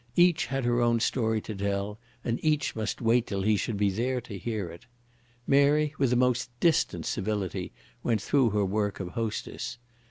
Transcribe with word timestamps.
Each 0.15 0.47
had 0.47 0.65
her 0.65 0.81
own 0.81 0.99
story 0.99 1.41
to 1.41 1.53
tell, 1.53 1.99
and 2.23 2.43
each 2.43 2.75
must 2.75 3.03
wait 3.03 3.27
till 3.27 3.43
he 3.43 3.55
should 3.55 3.77
be 3.77 3.91
there 3.91 4.19
to 4.21 4.35
hear 4.35 4.67
it. 4.71 4.87
Mary 5.45 5.93
with 5.99 6.11
a 6.11 6.15
most 6.15 6.49
distant 6.59 7.05
civility 7.05 7.71
went 8.01 8.19
through 8.19 8.49
her 8.49 8.65
work 8.65 8.99
of 8.99 9.09
hostess. 9.09 9.77